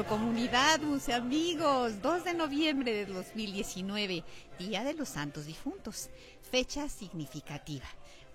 [0.00, 4.24] Comunidad, Museo Amigos, 2 de noviembre de 2019,
[4.58, 6.08] Día de los Santos Difuntos,
[6.50, 7.84] fecha significativa,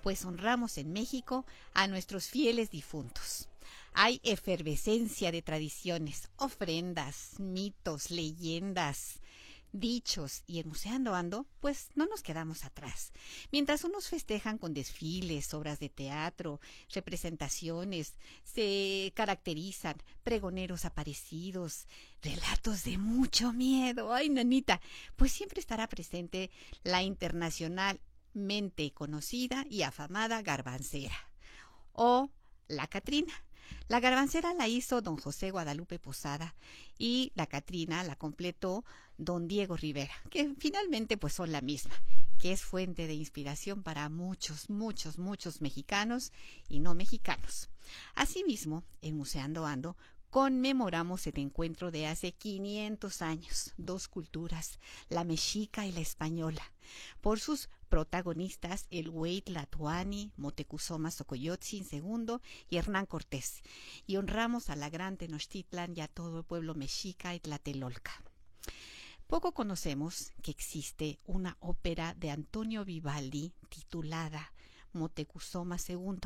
[0.03, 3.49] pues honramos en México a nuestros fieles difuntos.
[3.93, 9.19] Hay efervescencia de tradiciones, ofrendas, mitos, leyendas,
[9.71, 13.11] dichos y Museando Ando, pues no nos quedamos atrás.
[13.51, 16.59] Mientras unos festejan con desfiles, obras de teatro,
[16.93, 21.87] representaciones, se caracterizan pregoneros aparecidos,
[22.21, 24.13] relatos de mucho miedo.
[24.13, 24.81] Ay, nanita,
[25.15, 26.49] pues siempre estará presente
[26.83, 31.17] la internacionalmente conocida y afamada garbancera
[31.93, 32.29] o
[32.67, 33.33] la Catrina
[33.87, 36.55] la garbancera la hizo don José Guadalupe Posada
[36.97, 38.83] y la Catrina la completó
[39.17, 41.93] don Diego Rivera, que finalmente pues son la misma,
[42.39, 46.31] que es fuente de inspiración para muchos, muchos, muchos mexicanos
[46.69, 47.69] y no mexicanos.
[48.15, 49.95] Asimismo, en Museando Ando
[50.29, 56.61] conmemoramos el encuentro de hace 500 años, dos culturas, la mexica y la española,
[57.21, 62.37] por sus protagonistas el Huey Tlatuani, Motecuzoma Socoyotzin II
[62.69, 63.61] y Hernán Cortés,
[64.05, 68.11] y honramos a la gran Tenochtitlan y a todo el pueblo mexica y tlatelolca.
[69.27, 74.53] Poco conocemos que existe una ópera de Antonio Vivaldi titulada
[74.93, 76.19] Motecuzoma II,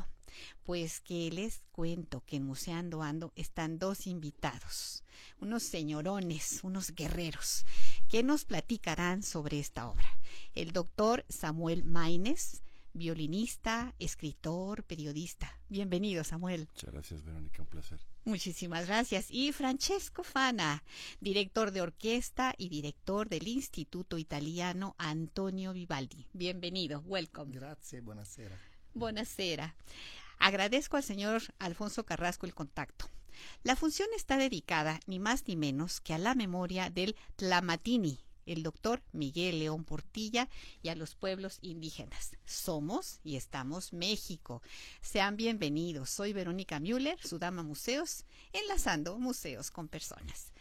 [0.63, 5.03] pues que les cuento que en Museando Ando están dos invitados,
[5.39, 7.65] unos señorones, unos guerreros,
[8.09, 10.07] que nos platicarán sobre esta obra.
[10.53, 15.59] El doctor Samuel Maines, violinista, escritor, periodista.
[15.69, 16.67] Bienvenido, Samuel.
[16.73, 17.99] Muchas gracias, Verónica, un placer.
[18.23, 19.31] Muchísimas gracias.
[19.31, 20.83] Y Francesco Fana,
[21.19, 26.27] director de orquesta y director del Instituto Italiano Antonio Vivaldi.
[26.33, 27.51] Bienvenido, welcome.
[27.51, 28.55] Gracias, buonasera.
[28.93, 29.75] Buonasera.
[30.37, 33.09] Agradezco al señor Alfonso Carrasco el contacto.
[33.63, 38.19] La función está dedicada ni más ni menos que a la memoria del Tlamatini,
[38.51, 40.49] el doctor Miguel León Portilla
[40.83, 42.31] y a los pueblos indígenas.
[42.45, 44.61] Somos y estamos México.
[45.01, 46.09] Sean bienvenidos.
[46.09, 50.51] Soy Verónica Müller, su dama museos, enlazando museos con personas.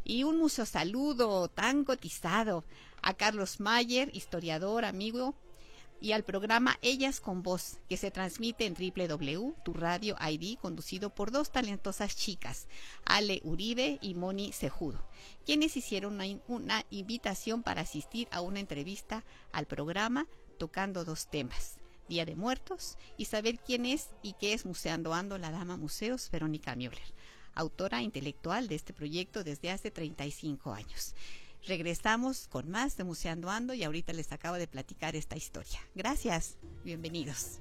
[0.03, 2.63] Y un museo saludo tan cotizado
[3.02, 5.35] a Carlos Mayer, historiador, amigo,
[6.02, 11.14] y al programa Ellas con Voz, que se transmite en www, tu radio ID, conducido
[11.14, 12.68] por dos talentosas chicas,
[13.06, 15.04] Ale Uribe y Moni Sejudo,
[15.46, 20.28] quienes hicieron una, invitación para asistir a una entrevista al programa
[20.58, 21.78] tocando dos temas.
[22.08, 26.32] Día de Muertos y saber quién es y qué es Museando Ando la Dama Museos
[26.32, 27.14] Verónica Müller,
[27.54, 31.14] autora intelectual de este proyecto desde hace 35 años.
[31.68, 35.80] Regresamos con más de Museando Ando y ahorita les acabo de platicar esta historia.
[35.96, 37.59] Gracias, bienvenidos.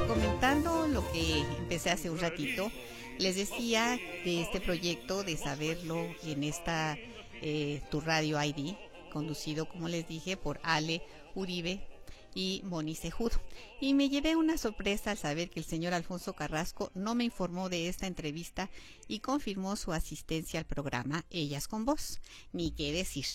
[0.00, 2.70] Comentando lo que empecé hace un ratito,
[3.18, 6.98] les decía de este proyecto de saberlo en esta
[7.42, 8.74] eh, Tu Radio ID,
[9.12, 11.02] conducido, como les dije, por Ale
[11.34, 11.86] Uribe
[12.34, 13.40] y Moni Sejudo.
[13.80, 17.68] Y me llevé una sorpresa al saber que el señor Alfonso Carrasco no me informó
[17.68, 18.70] de esta entrevista
[19.06, 22.20] y confirmó su asistencia al programa Ellas con Vos.
[22.52, 23.26] Ni qué decir.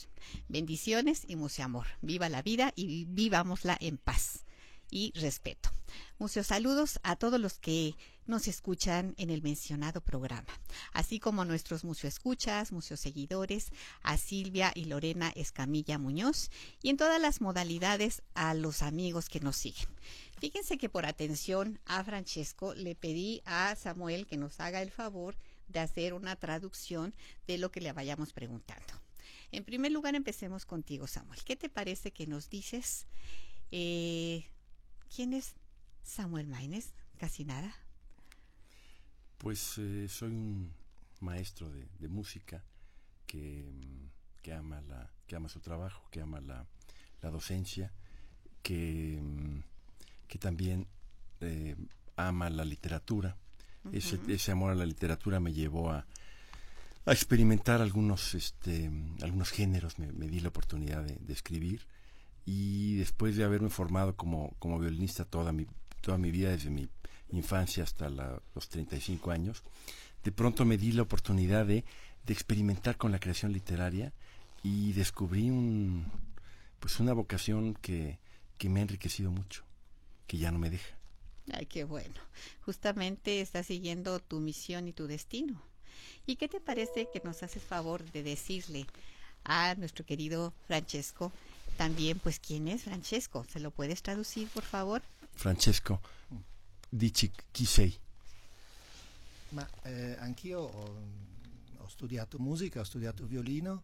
[0.49, 1.87] Bendiciones y mucho amor.
[2.01, 4.43] Viva la vida y vivámosla en paz
[4.89, 5.69] y respeto.
[6.17, 7.95] Muchos saludos a todos los que
[8.25, 10.53] nos escuchan en el mencionado programa,
[10.93, 13.71] así como a nuestros escuchas, muchos seguidores,
[14.03, 16.51] a Silvia y Lorena Escamilla Muñoz
[16.83, 19.87] y en todas las modalidades a los amigos que nos siguen.
[20.39, 25.35] Fíjense que por atención a Francesco le pedí a Samuel que nos haga el favor
[25.67, 27.13] de hacer una traducción
[27.47, 28.93] de lo que le vayamos preguntando.
[29.51, 31.39] En primer lugar, empecemos contigo, Samuel.
[31.43, 33.07] ¿Qué te parece que nos dices?
[33.71, 34.45] Eh,
[35.13, 35.53] ¿Quién es
[36.03, 36.93] Samuel Maines?
[37.17, 37.73] Casi nada.
[39.37, 40.73] Pues eh, soy un
[41.19, 42.63] maestro de, música
[43.25, 43.65] que,
[44.41, 46.65] que, ama la, que ama su trabajo, que ama la,
[47.21, 47.91] la docencia,
[48.61, 49.19] que,
[50.27, 50.87] que también
[51.41, 51.75] eh,
[52.15, 53.37] ama la literatura.
[53.91, 56.05] ese, ese, amor a la literatura me llevó a,
[57.05, 58.91] a experimentar algunos, este,
[59.21, 61.85] algunos géneros, me, di la oportunidad de, escribir
[62.45, 65.67] y después de haberme formado como, como violinista toda mi,
[66.01, 66.89] toda mi vida, desde mi
[67.31, 69.63] infancia hasta los 35 años,
[70.23, 71.85] de pronto me di la oportunidad de,
[72.25, 74.13] de experimentar con la creación literaria
[74.63, 76.05] y descubrí un,
[76.79, 78.19] pues una vocación que,
[78.57, 79.63] que me ha enriquecido mucho,
[80.27, 80.97] que ya no me deja.
[81.51, 82.15] Ay, qué bueno.
[82.61, 85.61] Justamente estás siguiendo tu misión y tu destino.
[86.25, 88.85] ¿Y qué te parece que nos haces favor de decirle
[89.43, 91.31] a nuestro querido Francesco
[91.79, 93.45] también, pues, quién es Francesco?
[93.49, 95.01] ¿Se lo puedes traducir, por favor?
[95.33, 96.01] Francesco,
[96.89, 97.97] dici chi sei?
[99.51, 100.95] Ma eh, anch'io ho,
[101.77, 103.83] ho studiato musica, ho studiato violino,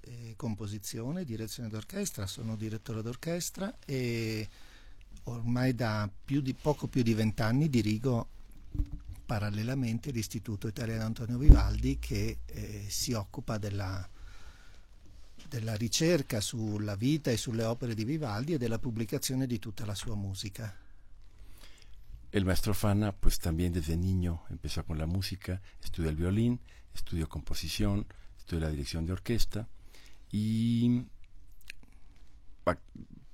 [0.00, 4.48] eh, composizione, direzione d'orchestra, sono direttore d'orchestra e
[5.24, 8.26] ormai da più di, poco più di vent'anni dirigo
[9.24, 14.08] parallelamente l'Istituto Italiano Antonio Vivaldi che eh, si occupa della,
[15.48, 19.94] della ricerca sulla vita e sulle opere di Vivaldi e della pubblicazione di tutta la
[19.94, 20.74] sua musica.
[22.30, 26.60] El maestro Fana, pues también desde niño empezó con la música, estudió el violín,
[26.94, 28.06] estudió composición,
[28.36, 29.66] estudió la dirección de orquesta
[30.30, 31.06] y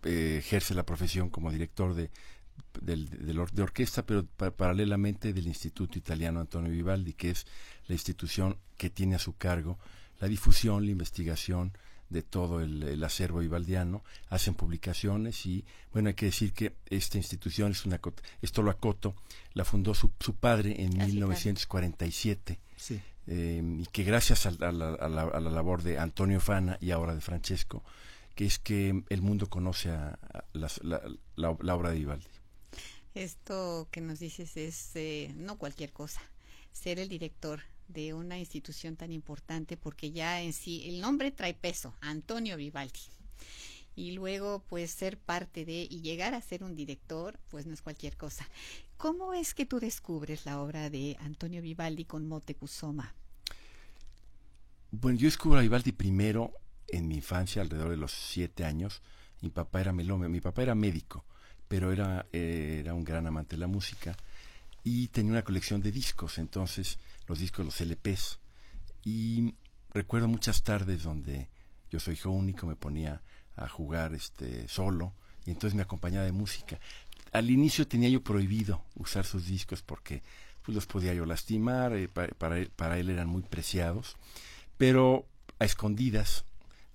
[0.05, 2.11] eh, ejerce la profesión como director de,
[2.81, 7.46] de, orquesta, pero paralelamente del Instituto Italiano Antonio Vivaldi, que es
[7.88, 9.78] la institución que tiene a su cargo
[10.20, 11.72] la difusión, la investigación
[12.09, 17.73] de todo el, acervo vivaldiano, hacen publicaciones y bueno, hay que decir que esta institución
[17.73, 18.01] es una
[18.43, 19.15] esto lo acoto,
[19.53, 22.61] la fundó su, su padre en 1947
[23.27, 27.21] eh, y que gracias a, la, a, la, labor de Antonio Fana y ahora de
[27.21, 27.83] Francesco,
[28.35, 30.19] que es que el mundo conoce a,
[30.53, 32.27] la, obra de Vivaldi.
[33.15, 36.21] Esto que nos dices es eh, no cualquier cosa,
[36.73, 41.55] ser el director de una institución tan importante porque ya en sí el nombre trae
[41.55, 43.01] peso, Antonio Vivaldi.
[43.97, 47.83] Y luego pues ser parte de y llegar a ser un director pues no es
[47.83, 48.49] cualquier cosa.
[48.97, 52.57] ¿Cómo es que tú descubres la obra de Antonio Vivaldi con Mote
[54.91, 56.53] Bueno, yo descubro a Vivaldi primero
[56.89, 59.01] en mi infancia, alrededor de los siete años.
[59.41, 61.25] Mi papá era melome, mi papá era médico
[61.69, 64.17] pero era, eh, era un gran amante de la música
[64.83, 68.38] y tenía una colección de discos, entonces los discos, los LPs.
[69.04, 69.54] Y
[69.90, 71.49] recuerdo muchas tardes donde
[71.90, 73.23] yo soy hijo único, me ponía
[73.57, 75.14] a jugar este solo
[75.47, 76.81] y entonces me acompañaba de música.
[77.33, 80.23] Al inicio tenía yo prohibido usar sus discos porque
[80.62, 84.16] pues, los podía yo lastimar, eh, para, él, para, él, eran muy preciados,
[84.76, 85.26] pero
[85.59, 86.45] a escondidas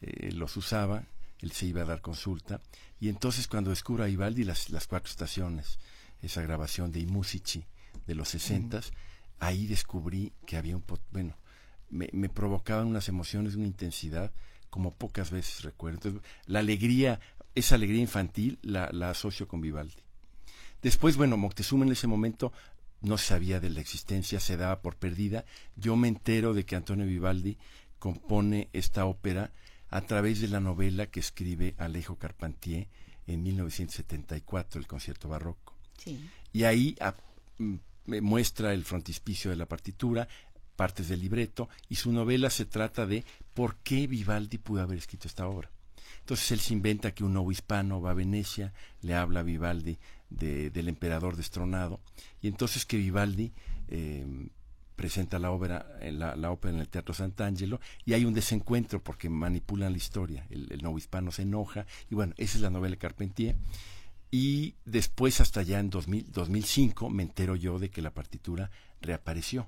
[0.01, 1.03] eh, los usaba,
[1.39, 2.61] él se iba a dar consulta
[2.99, 5.79] y entonces cuando descubro a Vivaldi las, las cuatro estaciones,
[6.21, 7.65] esa grabación de Imusici
[8.07, 8.91] de los sesentas,
[9.39, 10.83] ahí descubrí que había un...
[11.11, 11.35] Bueno,
[11.89, 14.31] me, me provocaban unas emociones, una intensidad
[14.69, 16.21] como pocas veces recuerdo.
[16.45, 17.19] la alegría,
[17.55, 20.03] esa alegría infantil la, la asocio con Vivaldi.
[20.81, 22.53] Después, bueno, Moctezuma en ese momento
[23.01, 25.45] no sabía de la existencia, se daba por perdida.
[25.75, 27.57] Yo me entero de que Antonio Vivaldi
[27.97, 29.51] compone esta ópera
[29.89, 32.87] a través de la novela que escribe Alejo Carpentier
[33.27, 35.75] en 1974, el concierto barroco.
[36.53, 36.95] Y ahí
[38.21, 40.27] muestra el frontispicio de la partitura,
[40.75, 45.27] partes del libreto, y su novela se trata de por qué Vivaldi pudo haber escrito
[45.27, 45.69] esta obra.
[46.19, 49.97] Entonces él se inventa que un nuevo hispano va a Venecia, le habla a Vivaldi
[50.29, 51.99] del emperador destronado,
[52.41, 53.51] y entonces que Vivaldi
[53.87, 54.25] eh,
[54.95, 59.29] presenta la ópera, la, la, ópera en el Teatro Sant'Angelo y hay un desencuentro porque
[59.29, 60.45] manipulan la historia.
[60.49, 63.55] El, el nuevo hispano se enoja y bueno, esa es la novela de Carpentier.
[64.31, 68.69] Y después, hasta ya en 2000, 2005, me entero yo de que la partitura
[69.01, 69.67] reapareció.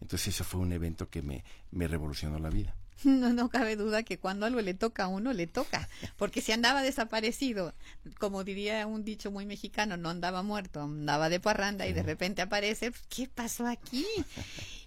[0.00, 2.74] Entonces, ese fue un evento que me, me revolucionó la vida.
[3.04, 5.88] No, no cabe duda que cuando algo le toca a uno, le toca.
[6.16, 7.74] Porque si andaba desaparecido,
[8.18, 12.42] como diría un dicho muy mexicano, no andaba muerto, andaba de parranda y de repente
[12.42, 14.06] aparece, pues, ¿qué pasó aquí?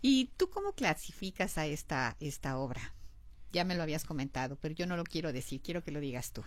[0.02, 2.94] ¿Y tú cómo clasificas a esta, esta obra?
[3.52, 6.32] Ya me lo habías comentado, pero yo no lo quiero decir, quiero que lo digas
[6.32, 6.44] tú.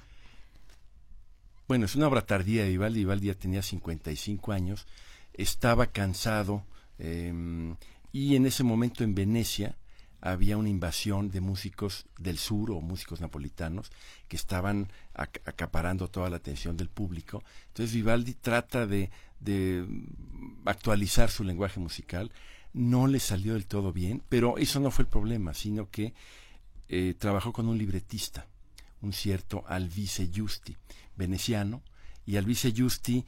[1.68, 4.87] Bueno, es una obra tardía de Vivaldi, Vivaldi ya tenía 55 años,
[5.32, 6.64] estaba cansado
[6.99, 7.76] em,
[8.12, 9.76] y en ese momento en Venecia
[10.20, 13.90] había una invasión de músicos del sur o músicos napolitanos
[14.28, 17.42] que estaban acaparando toda la atención del público.
[17.68, 19.11] Entonces Vivaldi trata de,
[20.64, 22.32] actualizar su lenguaje musical.
[22.73, 26.14] No le salió del todo bien, pero eso no fue el problema, sino que
[26.88, 28.46] eh, trabajó con un libretista,
[29.02, 30.76] un cierto Alvise Giusti,
[31.16, 31.82] veneciano,
[32.25, 33.25] y Alvise Giusti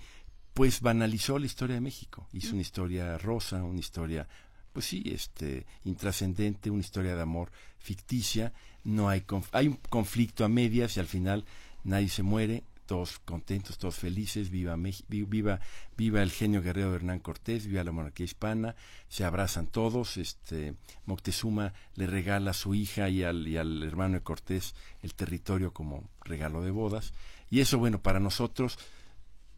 [0.54, 4.26] pues banalizó la historia de México, hizo una historia rosa, una historia
[4.73, 8.52] pues sí, este, intrascendente, una historia de amor ficticia,
[8.85, 11.45] no hay, hay un conflicto a medias y al final
[11.85, 14.75] nadie se muere, todos contentos, todos felices, viva,
[15.09, 15.61] viva,
[15.97, 18.76] viva el genio guerrero de Hernán Cortés, viva la monarquía hispana,
[19.09, 24.14] se abrazan todos, este, Moctezuma le regala a su hija y al, y al hermano
[24.14, 27.12] de Cortés el territorio como regalo de bodas,
[27.50, 28.78] y eso, bueno, para nosotros,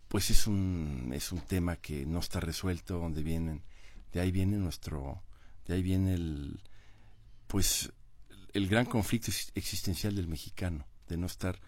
[0.08, 3.62] pues es un, es un tema que no está resuelto, donde vienen,
[4.12, 5.22] de ahí viene nuestro,
[5.66, 6.60] de ahí viene el,
[7.46, 7.92] pues,
[8.52, 11.60] el gran conflicto existencial del mexicano, de no estar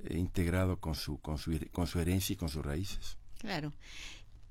[0.00, 3.16] eh, integrado con su, con, su, con su herencia y con sus raíces.
[3.38, 3.72] Claro.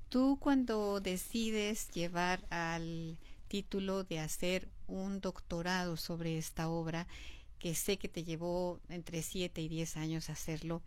[0.08, 3.16] Tú cuando decides llevar al
[3.48, 7.06] título de hacer un doctorado sobre esta obra,
[7.60, 10.82] que sé que te llevó entre 7 y 10 años hacerlo,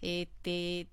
[0.00, 0.86] eh, te,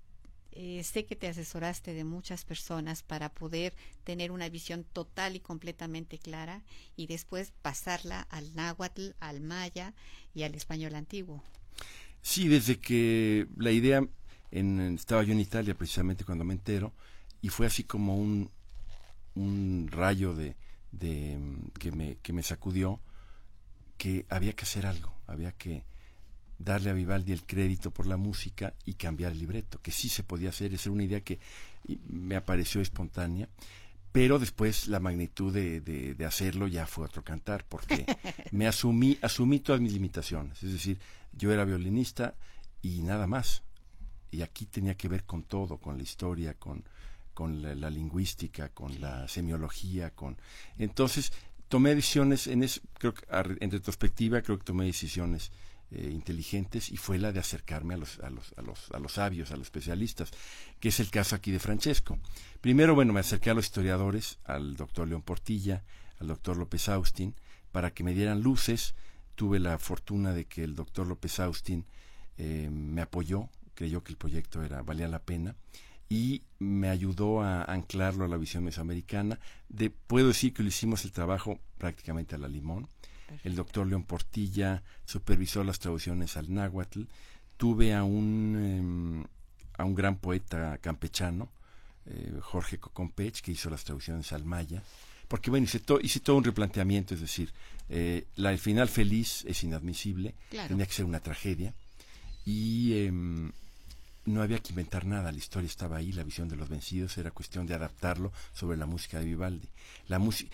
[0.52, 3.72] eh, sé que te asesoraste de muchas personas para poder
[4.04, 6.62] tener una visión total y completamente clara
[6.96, 9.94] y después pasarla al náhuatl, al maya
[10.34, 11.42] y al español antiguo.
[12.22, 14.06] Sí, desde que la idea,
[14.50, 16.92] en, estaba yo en Italia precisamente cuando me entero,
[17.40, 18.50] y fue así como un,
[19.90, 20.56] rayo de,
[21.78, 23.00] que me sacudió,
[24.00, 25.84] que había que hacer algo, había que
[26.58, 30.22] darle a Vivaldi el crédito por la música y cambiar el libreto, que sí se
[30.22, 31.38] podía hacer, esa era una idea que
[32.08, 33.50] me apareció espontánea,
[34.10, 38.06] pero después la magnitud de, de, de hacerlo ya fue otro cantar, porque
[38.52, 40.98] me asumí, asumí todas mis limitaciones, es decir,
[41.32, 42.36] yo era violinista
[42.80, 43.62] y nada más.
[44.30, 46.84] Y aquí tenía que ver con todo, con la historia, con,
[47.34, 50.36] con la, lingüística, con la semiología, con...
[50.78, 51.32] Entonces,
[51.70, 55.52] tomé decisiones, en es, creo que en retrospectiva, creo que tomé decisiones
[55.92, 59.12] eh, inteligentes y fue la de acercarme a los, a, los, a, los, a los
[59.12, 60.32] sabios, a los especialistas,
[60.80, 62.18] que es el caso aquí de Francesco.
[62.60, 65.84] Primero, bueno, me acerqué a los historiadores, al doctor León Portilla,
[66.18, 67.36] al doctor López Austin,
[67.70, 68.94] para que me dieran luces
[69.36, 71.86] tuve la fortuna de que el doctor López Austin
[72.36, 75.54] eh, me apoyó, creyó que el proyecto era valía la pena
[76.10, 79.38] y me ayudó a anclarlo a la visión mesoamericana.
[79.68, 82.88] De, puedo decir que lo hicimos el trabajo prácticamente a la limón.
[83.44, 87.04] El doctor León Portilla supervisó las traducciones al náhuatl.
[87.56, 89.24] Tuve a un, em,
[89.78, 91.48] a un gran poeta campechano,
[92.06, 94.82] eh, Jorge Cocompech, que hizo las traducciones al maya
[95.30, 95.78] porque bueno, hice,
[96.18, 97.52] todo un replanteamiento, es decir,
[97.88, 101.72] eh, la, el final feliz es inadmisible, tenía que ser una tragedia,
[102.44, 103.52] y em,
[104.24, 107.30] no había que inventar nada, la historia estaba ahí, la visión de los vencidos, era
[107.30, 109.68] cuestión de adaptarlo sobre la música de Vivaldi.
[110.08, 110.50] La música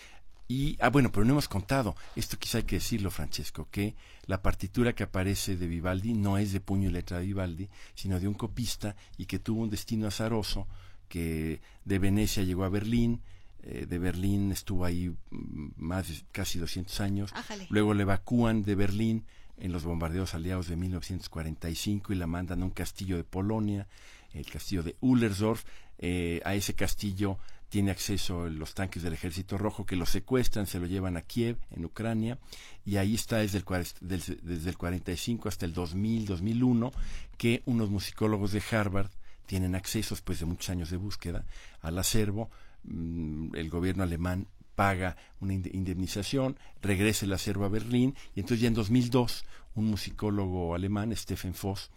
[0.49, 3.97] y, ah, bueno, pero no hemos contado, esto quizá hay que decirlo, Francesco, que
[4.27, 8.21] la partitura que aparece de Vivaldi no es de puño y letra de Vivaldi, sino
[8.21, 10.69] de un copista y que tuvo un destino azaroso,
[11.09, 13.23] que de Venecia llegó a Berlín,
[13.63, 17.33] eh, de Berlín, estuvo ahí mm, más de casi 200 años.
[17.69, 19.25] Luego le evacúan de Berlín
[19.59, 23.87] en los bombardeos aliados de 1945 y la mandan a un castillo de Polonia,
[24.33, 25.65] el castillo de Ullersdorf.
[25.99, 30.79] Eh, a ese castillo tiene acceso los tanques del Ejército Rojo que lo secuestran, se
[30.79, 32.39] lo llevan a Kiev, en Ucrania,
[32.85, 33.65] y ahí está desde el,
[34.01, 36.93] desde el 45 hasta el 2000, 2001,
[37.39, 39.11] que unos musicólogos de Harvard
[39.47, 41.45] tienen acceso, después de muchos años de búsqueda,
[41.81, 42.51] al acervo,
[42.89, 44.47] Mm, el gobierno alemán
[44.77, 50.75] paga una indemnización, regresa el acervo a Berlín y entonces ya en 2002 un musicólogo
[50.75, 51.91] alemán, Stephen Voss,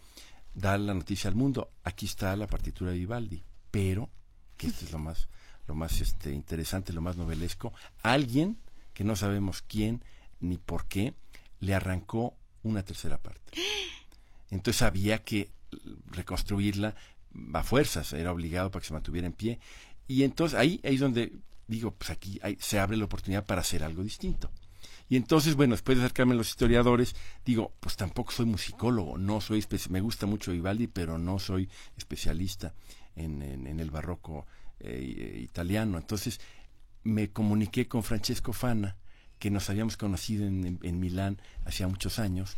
[0.54, 4.10] da la noticia al mundo, aquí está la partitura de Vivaldi, pero,
[4.56, 5.28] que esto es lo más,
[5.68, 7.72] lo más este, interesante, lo más novelesco,
[8.02, 8.58] alguien,
[8.92, 10.02] que no sabemos quién
[10.40, 11.14] ni por qué,
[11.60, 13.52] le arrancó una tercera parte.
[14.50, 15.50] Entonces había que
[16.06, 16.96] reconstruirla
[17.52, 19.60] a fuerzas, era obligado para que se mantuviera en pie.
[20.08, 21.32] Y entonces ahí, ahí es donde
[21.70, 24.50] digo, pues aquí se abre la oportunidad para hacer algo distinto.
[25.08, 29.40] Y entonces, bueno, después de acercarme a los historiadores, digo, pues tampoco soy musicólogo, no
[29.40, 32.74] soy me gusta mucho Vivaldi, pero no soy especialista
[33.14, 34.46] en, el barroco
[34.80, 35.98] eh, italiano.
[35.98, 36.40] Entonces
[37.04, 38.96] me comuniqué con Francesco Fana,
[39.38, 42.56] que nos habíamos conocido en, en Milán hacía muchos años,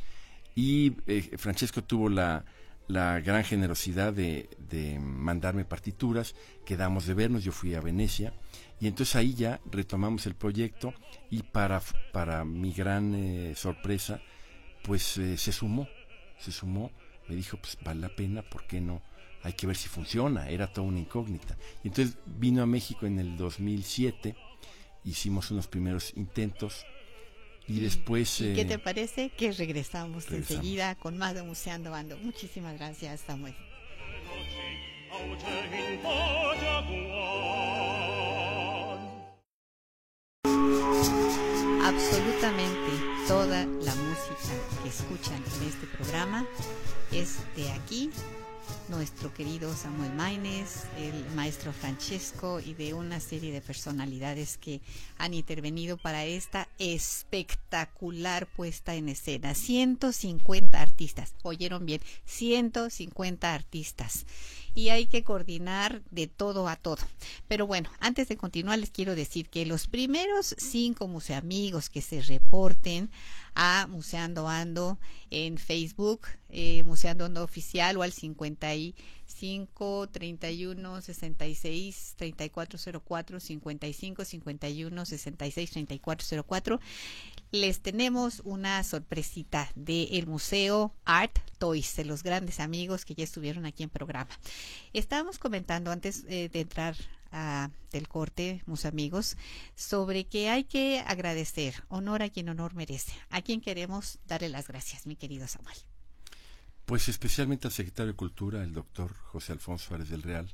[0.55, 2.45] y eh, Francesco tuvo la,
[2.89, 6.35] la gran generosidad de, de, mandarme partituras,
[6.65, 8.33] quedamos de vernos, yo fui a Venecia
[8.81, 10.93] y entonces ahí ya retomamos el proyecto
[11.31, 11.81] y para,
[12.13, 14.21] para mi gran eh, sorpresa,
[14.83, 15.89] pues eh, se sumó,
[16.39, 16.91] se sumó,
[17.29, 19.01] me dijo, pues vale la pena, ¿por qué no?
[19.45, 21.57] Hay que ver si funciona, era toda una incógnita.
[21.83, 24.37] Y entonces vino a México en el 2007,
[25.05, 26.85] hicimos unos primeros intentos,
[27.73, 28.41] y después...
[28.41, 29.31] ¿Y qué te parece?
[29.31, 32.19] Que regresamos, enseguida con más de Museando Bando.
[32.19, 33.55] Muchísimas gracias, Samuel.
[41.83, 42.91] Absolutamente
[43.27, 46.47] toda la música que escuchan en este programa
[47.11, 48.11] es de aquí,
[48.89, 54.81] nuestro querido Samuel Maines, el maestro Francesco y de una serie de personalidades que
[55.19, 59.55] han intervenido para esta espectacular puesta en escena.
[59.55, 60.92] 150 artistas,
[61.43, 64.27] oyeron bien, 150 artistas.
[64.75, 67.05] Y hay que coordinar de todo a todo.
[67.47, 72.23] Pero bueno, antes de continuar les quiero decir que los primeros cinco museamigos que se
[72.23, 73.11] reporten
[73.55, 74.99] a Museando Ando
[75.31, 85.71] en Facebook, eh, Museando Ando Oficial o al 55 31 66 3404 55 51 66
[85.71, 86.81] 3404
[87.53, 93.67] les tenemos una sorpresita del Museo Art Toys, de los grandes amigos que ya estuvieron
[93.67, 94.31] aquí en programa.
[94.95, 96.97] Estábamos comentando antes eh, de entrar
[97.93, 99.39] del corte, mis amigos,
[99.75, 104.69] sobre que hay que agradecer honor a quien honor merece, a quien queremos darle las
[104.69, 105.77] gracias, mi querido Samuel.
[106.85, 110.53] Pues especialmente al secretario de Cultura, el doctor José Alfonso Suárez del Real,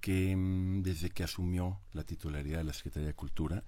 [0.00, 3.64] que mm, desde que asumió la titularidad de la Secretaría de Cultura,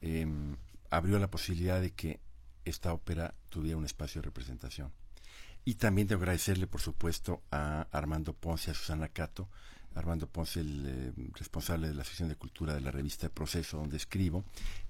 [0.00, 0.56] em,
[0.96, 2.20] abrió la posibilidad de que
[2.64, 4.92] esta ópera tuviera un espacio de representación.
[5.64, 9.48] Y también de agradecerle, por supuesto, a Armando Ponce, a Susana Cato,
[9.94, 13.98] Armando Ponce, el eh, responsable de la sección de cultura de la revista Proceso, donde
[13.98, 14.44] escribo,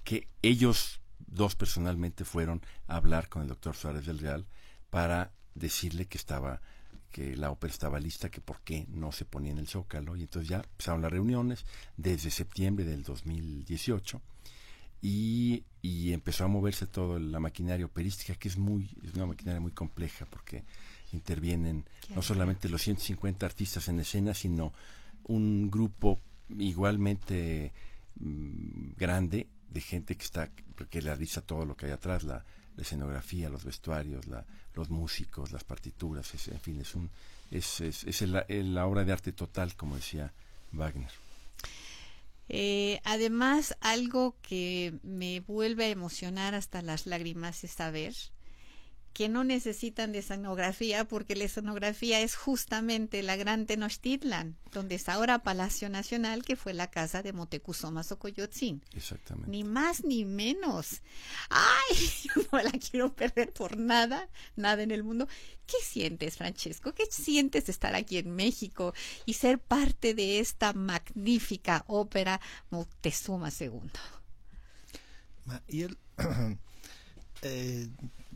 [0.05, 4.45] que ellos dos personalmente fueron a hablar con el doctor Suárez del Real
[4.89, 6.61] para decirle que estaba
[7.11, 10.21] que la ópera estaba lista, que por qué no se ponía en el Zócalo, y
[10.21, 11.65] entonces ya empezaron las reuniones
[11.97, 14.21] desde septiembre del 2018
[15.01, 19.61] y, y empezó a moverse toda la maquinaria operística, que es muy es una maquinaria
[19.61, 20.63] muy compleja porque
[21.13, 24.73] intervienen no solamente los 150 artistas en escena, sino
[25.23, 26.19] un grupo
[26.57, 27.71] igualmente
[28.19, 30.49] mm, grande de gente que está
[30.89, 32.43] que realiza todo lo que hay atrás, la,
[32.77, 37.09] escenografía, los vestuarios, la, los músicos, las partituras, en fin, es un
[37.49, 40.31] es, es, es la obra de arte total, como decía
[40.73, 41.26] Wagner.
[42.49, 48.15] Eh, además, algo que me vuelve a emocionar hasta las lágrimas es saber
[49.17, 55.13] que no necesitan de escenografía porque la escenografía es justamente la gran Tenochtitlan, donde está
[55.13, 58.83] ahora Palacio Nacional, que fue la casa de Motecuzoma Xocoyotzin.
[58.93, 59.49] Exactamente.
[59.49, 61.01] Ni más ni menos.
[61.49, 61.97] ¡Ay!
[62.51, 65.27] no la quiero perder por nada, nada en el mundo.
[65.65, 66.93] ¿Qué sientes, Francesco?
[66.93, 68.93] ¿Qué sientes estar aquí en México
[69.25, 73.79] y ser parte de esta magnífica ópera Moctezuma II?
[75.69, 75.89] Io
[77.41, 77.89] eh,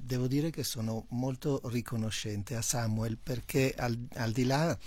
[0.03, 4.77] devo dire che sono molto riconoscente a Samuel perché al, al di là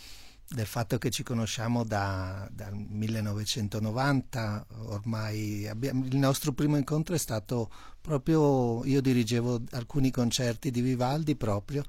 [0.47, 7.19] del fatto che ci conosciamo da, dal 1990, ormai abbiamo, il nostro primo incontro è
[7.19, 11.83] stato proprio, io dirigevo alcuni concerti di Vivaldi proprio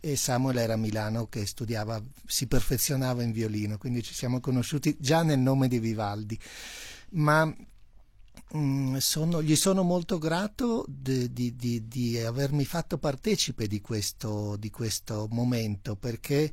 [0.00, 4.96] e Samuel era a Milano che studiava, si perfezionava in violino, quindi ci siamo conosciuti
[4.98, 6.38] già nel nome di Vivaldi.
[7.10, 7.54] Ma
[8.98, 15.28] sono, gli sono molto grato di, di, di, di, avermi fatto partecipe di questo, questo
[15.30, 16.50] momento perché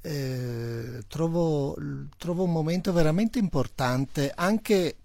[0.00, 1.76] eh, trovo,
[2.16, 4.96] trovo, un momento veramente importante anche,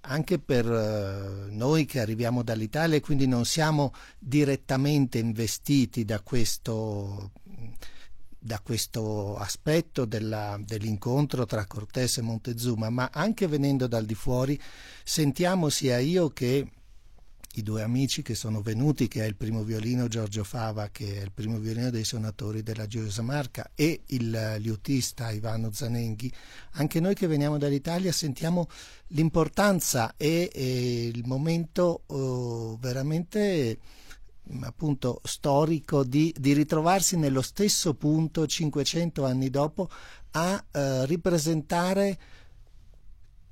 [0.00, 7.30] anche per eh, noi che arriviamo dall'Italia e quindi non siamo direttamente investiti da questo
[8.46, 14.58] da questo aspetto della, dell'incontro tra Cortés e Montezuma, ma anche venendo dal di fuori
[15.02, 16.70] sentiamo sia io che
[17.56, 21.22] i due amici che sono venuti, che è il primo violino Giorgio Fava, che è
[21.22, 26.30] il primo violino dei suonatori della Gioiosa Marca, e il liutista Ivano Zanenghi,
[26.72, 28.68] anche noi che veniamo dall'Italia sentiamo
[29.08, 33.78] l'importanza e, e il momento oh, veramente
[34.60, 39.88] appunto storico di, di, ritrovarsi nello stesso punto 500 anni dopo
[40.32, 42.18] a eh, ripresentare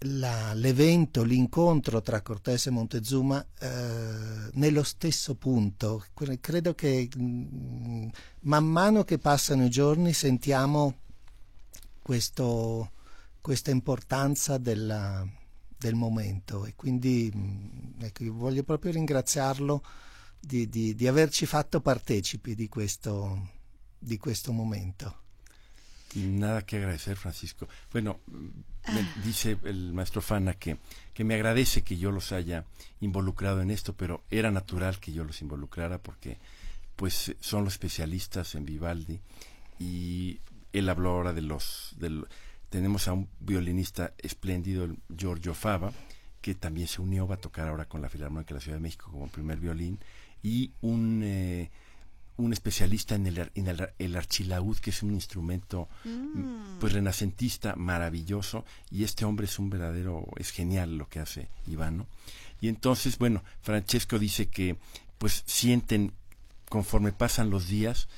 [0.07, 6.04] la, l'evento, l'incontro tra Cortese e Montezuma eh, nello stesso punto.
[6.40, 8.09] Credo che mh, mm,
[8.40, 10.98] man mano che passano i giorni sentiamo
[12.02, 12.90] questo,
[13.40, 15.26] questa importanza della,
[15.76, 19.83] del momento e quindi mh, mm, ecco, voglio proprio ringraziarlo
[20.44, 23.50] di, di, di averci fatto partecipi di questo,
[23.98, 25.22] di questo momento.
[26.14, 27.66] Nada que agradecer, Francisco.
[27.90, 29.20] Bueno, me ah.
[29.24, 30.78] dice el maestro Fana que,
[31.12, 32.64] que me agradece que yo los haya
[33.00, 36.38] involucrado en esto, pero era natural que yo los involucrara porque
[36.94, 39.20] pues son los especialistas en Vivaldi
[39.80, 40.38] y
[40.72, 41.94] él habló ahora de los...
[41.98, 42.26] Del,
[42.70, 45.92] tenemos a un violinista espléndido, Giorgio Fava,
[46.44, 48.83] que también se unió, va a tocar ahora con la Filarmónica de la Ciudad de
[48.83, 49.98] México como primer violín,
[50.42, 51.22] y un...
[51.24, 51.70] Eh,
[52.37, 56.80] un especialista en el, en el, archilaúd, que es un instrumento mm.
[56.80, 62.09] pues renacentista maravilloso, y este hombre es un verdadero, es genial lo que hace Ivano.
[62.61, 64.76] Y entonces, bueno, Francesco dice que
[65.18, 66.12] pues sienten
[66.68, 68.09] conforme pasan los días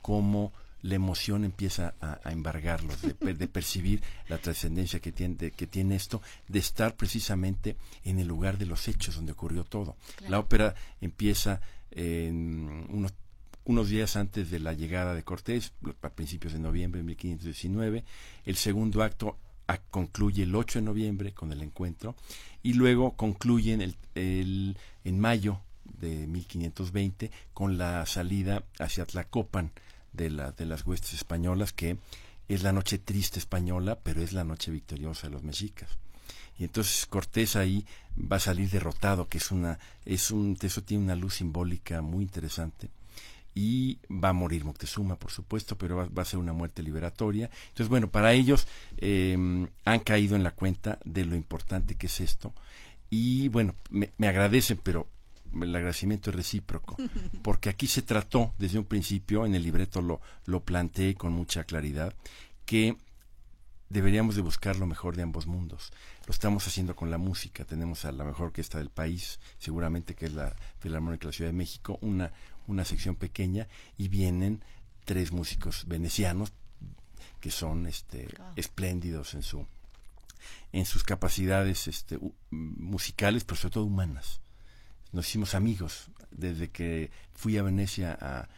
[0.00, 0.54] como
[0.86, 6.60] la emoción empieza a, embargarlos, de, percibir la trascendencia que tiene, que tiene esto, de
[6.60, 9.96] estar precisamente en el lugar de los hechos donde ocurrió todo.
[10.28, 13.12] La ópera empieza en unos
[13.64, 18.04] unos días antes de la llegada de Cortés, a principios de noviembre de 1519.
[18.44, 19.38] El segundo acto
[19.90, 22.14] concluye el 8 de noviembre con el encuentro
[22.62, 23.80] y luego concluye en,
[24.14, 29.72] el, en mayo de 1520 con la salida hacia Tlacopan
[30.16, 31.98] de, la, de las huestes españolas, que
[32.48, 35.90] es la noche triste española, pero es la noche victoriosa de los mexicas.
[36.58, 37.84] Y entonces Cortés ahí
[38.18, 42.24] va a salir derrotado, que es una, es un, eso tiene una luz simbólica muy
[42.24, 42.88] interesante
[43.54, 47.50] y va a morir Moctezuma, por supuesto, pero va, a ser una muerte liberatoria.
[47.68, 48.66] Entonces, bueno, para ellos
[48.98, 52.52] em, han caído en la cuenta de lo importante que es esto
[53.08, 55.06] y bueno, me, agradecen, pero
[55.60, 56.96] el agradecimiento es recíproco,
[57.42, 61.64] porque aquí se trató desde un principio, en el libreto lo, lo planteé con mucha
[61.64, 62.14] claridad,
[62.64, 62.96] que
[63.88, 65.92] deberíamos de buscar lo mejor de ambos mundos.
[66.26, 67.64] Lo estamos haciendo con la música.
[67.64, 71.50] Tenemos a la mejor orquesta del país, seguramente que es la Filarmónica de la Ciudad
[71.50, 72.32] de México, una
[72.66, 74.62] una sección pequeña y vienen
[75.04, 76.52] tres músicos venecianos
[77.40, 79.66] que son este espléndidos en su
[80.72, 82.18] en sus capacidades este,
[82.50, 84.40] musicales, pero sobre todo humanas.
[85.12, 88.48] Nos hicimos amigos desde que fui a Venecia a,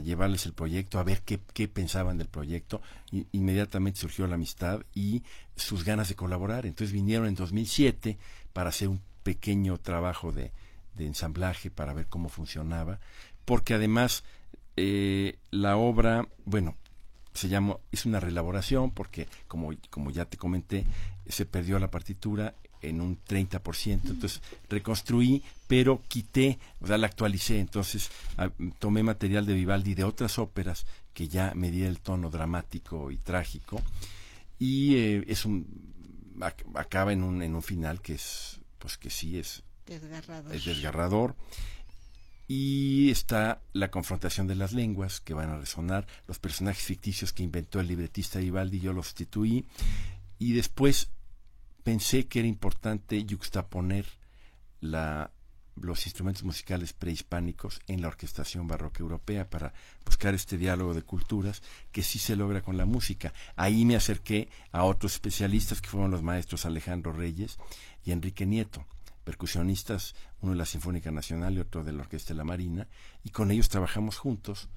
[0.00, 2.82] llevarles el proyecto, a ver qué, qué pensaban del proyecto.
[3.32, 5.22] Inmediatamente surgió la amistad y
[5.56, 6.66] sus ganas de colaborar.
[6.66, 8.18] Entonces vinieron en 2007
[8.52, 10.52] para hacer un pequeño trabajo de,
[10.98, 13.00] ensamblaje para ver cómo funcionaba
[13.44, 14.24] porque además
[14.76, 16.76] eh, la obra, bueno,
[17.34, 20.84] se llama, es una reelaboración porque, como, como ya te comenté,
[21.26, 27.60] se perdió la partitura en un 30%, entonces reconstruí, pero quité, o sea, la actualicé,
[27.60, 28.10] entonces
[28.78, 33.16] tomé material de Vivaldi de otras óperas que ya me di el tono dramático y
[33.16, 33.80] trágico,
[34.58, 35.66] y eh, es un,
[36.74, 40.54] acaba en un, en un final que es, pues que sí es desgarrador.
[40.54, 41.36] es desgarrador.
[42.48, 47.42] Y está la confrontación de las lenguas que van a resonar, los personajes ficticios que
[47.42, 49.64] inventó el libretista Vivaldi, yo los sustituí,
[50.38, 51.08] y después
[51.82, 54.06] pensé que era importante juxtaponer
[54.80, 55.30] la,
[55.76, 59.72] los instrumentos musicales prehispánicos en la orquestación barroca europea para
[60.04, 63.32] buscar este diálogo de culturas que sí se logra con la música.
[63.56, 67.58] Ahí me acerqué a otros especialistas que fueron los maestros Alejandro Reyes
[68.04, 68.86] y Enrique Nieto
[69.24, 72.88] percusionistas, uno de la Sinfónica Nacional y otro de la Orquesta de la Marina,
[73.22, 74.68] y con ellos trabajamos juntos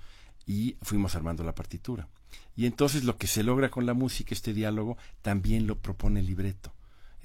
[0.46, 2.08] y fuimos armando la partitura.
[2.56, 6.28] Y entonces lo que se logra con la música, este diálogo, también lo propone el
[6.28, 6.75] libreto.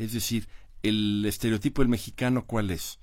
[0.00, 0.48] Es decir,
[0.82, 2.98] el estereotipo del mexicano, ¿cuál es?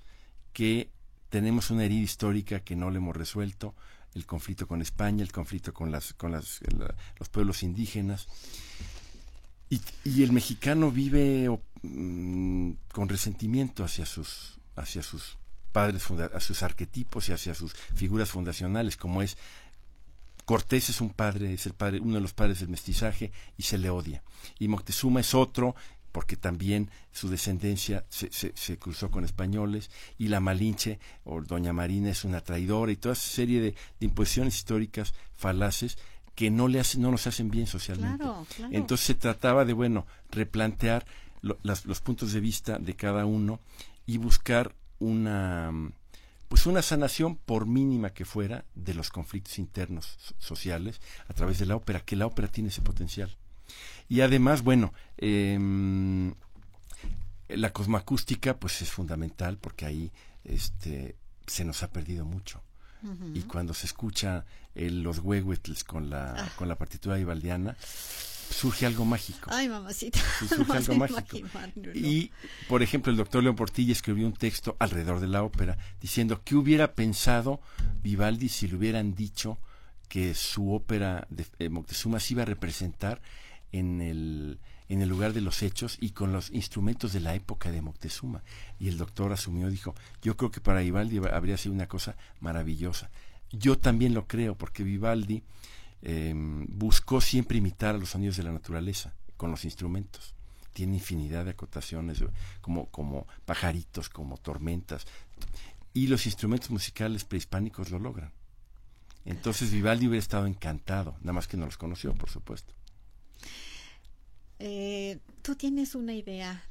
[0.51, 0.89] Que
[1.29, 3.75] tenemos una herida histórica que no le hemos resuelto,
[4.15, 6.59] el conflicto con España, el conflicto con, las, con las,
[7.19, 8.27] los pueblos indígenas,
[9.69, 11.49] y, el mexicano vive
[11.83, 15.37] mm, con resentimiento hacia sus, hacia sus
[15.71, 19.37] padres, a sus arquetipos y hacia sus figuras fundacionales, como es
[20.47, 23.77] Cortés es un padre, es el padre, uno de los padres del mestizaje y se
[23.77, 24.23] le odia.
[24.57, 25.75] Y Moctezuma es otro
[26.11, 32.09] porque también su descendencia se, se, cruzó con españoles y la Malinche o Doña Marina
[32.09, 35.97] es una traidora y toda esa serie de, de imposiciones históricas falaces
[36.37, 38.23] que no, le no nos hacen bien socialmente.
[38.69, 41.03] Entonces se trataba de, bueno, replantear
[41.41, 43.59] los puntos de vista de cada uno
[44.05, 45.71] y buscar una
[46.47, 51.65] pues una sanación por mínima que fuera de los conflictos internos sociales a través de
[51.65, 53.35] la ópera, que la ópera tiene ese potencial.
[54.09, 56.33] Y además, bueno, em,
[57.49, 60.11] la cosmoacústica pues es fundamental porque ahí
[60.43, 61.15] este
[61.45, 62.61] se nos ha perdido mucho.
[63.33, 64.43] Y cuando se escucha
[64.75, 66.51] los huehuetles con la, ah.
[66.57, 69.49] con la partitura ibaldiana, surge algo mágico.
[69.53, 70.19] Ay, mamacita.
[70.47, 71.37] Surge algo mágico.
[71.93, 72.31] Y,
[72.67, 76.55] por ejemplo, el doctor León Portilla escribió un texto alrededor de la ópera diciendo que
[76.55, 77.61] hubiera pensado
[78.03, 79.57] Vivaldi si le hubieran dicho
[80.09, 83.21] que su ópera de eh, Moctezuma se iba a representar
[83.79, 84.59] en el,
[84.89, 88.43] en el lugar de los hechos y con los instrumentos de la época de Moctezuma.
[88.79, 93.09] Y el doctor asumió, dijo, yo creo que para Vivaldi habría sido una cosa maravillosa.
[93.51, 95.43] Yo también lo creo, porque Vivaldi
[96.01, 100.33] em, buscó siempre imitar a los sonidos de la naturaleza con los instrumentos.
[100.73, 102.23] Tiene infinidad de acotaciones,
[102.61, 105.07] como, como pajaritos, como tormentas.
[105.93, 108.31] Y los instrumentos musicales prehispánicos lo logran.
[109.25, 112.76] Entonces Vivaldi hubiera estado encantado, nada más que no los conoció, por supuesto.
[114.59, 116.63] Eh, ¿Tú tienes una idea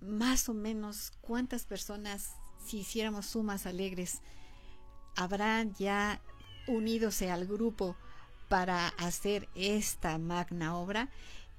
[0.00, 4.20] más o menos cuántas personas, si hiciéramos sumas alegres,
[5.16, 6.20] habrán ya
[6.66, 7.96] unidose al grupo
[8.48, 11.10] para hacer esta magna obra?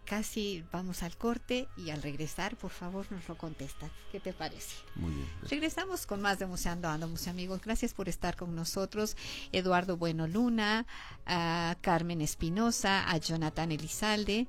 [0.07, 3.91] Casi vamos al corte y al regresar, por favor, nos lo contestan.
[4.11, 4.75] ¿Qué te parece?
[4.95, 5.27] Muy bien.
[5.49, 7.61] Regresamos con más de Museando Ando, Museo Amigos.
[7.61, 9.17] Gracias por estar con nosotros.
[9.51, 10.87] Eduardo Bueno Luna,
[11.25, 14.47] a Carmen Espinosa, a Jonathan Elizalde.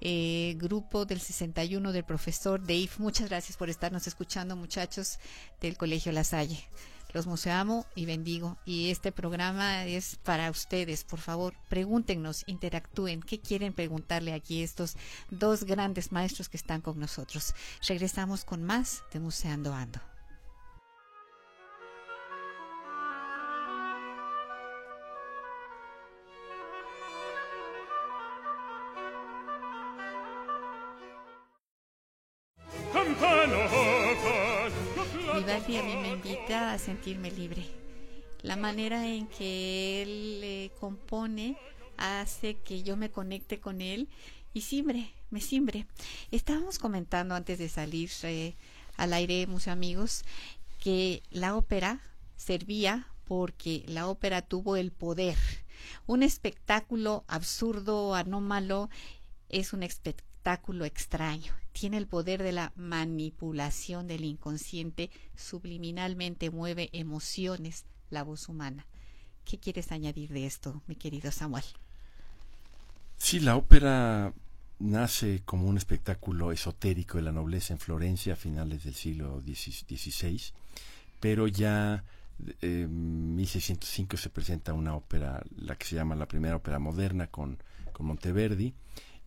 [0.00, 2.90] Eh, grupo del 61 del profesor Dave.
[2.98, 5.18] Muchas gracias por estarnos escuchando, muchachos
[5.60, 6.68] del Colegio La Salle.
[7.16, 8.58] Los museamo y bendigo.
[8.66, 11.02] Y este programa es para ustedes.
[11.02, 13.22] Por favor, pregúntenos, interactúen.
[13.22, 14.98] ¿Qué quieren preguntarle aquí estos
[15.30, 17.54] dos grandes maestros que están con nosotros?
[17.88, 20.15] Regresamos con más de Museando Ando.
[36.78, 37.64] Sentirme libre.
[38.42, 41.56] La manera en que él eh, compone
[41.96, 44.08] hace que yo me conecte con él
[44.54, 45.86] y simbre, me simbre.
[46.30, 48.54] Estábamos comentando antes de salir eh,
[48.96, 50.24] al aire, muchos amigos,
[50.78, 52.00] que la ópera
[52.36, 55.36] servía porque la ópera tuvo el poder.
[56.06, 58.88] Un espectáculo absurdo, anómalo,
[59.48, 67.84] es un espectáculo extraño tiene el poder de la manipulación del inconsciente, subliminalmente mueve emociones
[68.08, 68.86] la voz humana.
[69.44, 71.64] ¿Qué quieres añadir de esto, mi querido Samuel?
[73.18, 74.32] Sí, la ópera
[74.78, 80.40] nace como un espectáculo esotérico de la nobleza en Florencia a finales del siglo XVI,
[81.20, 82.04] pero ya
[82.62, 87.58] en 1605 se presenta una ópera, la que se llama la primera ópera moderna con,
[87.92, 88.72] con Monteverdi,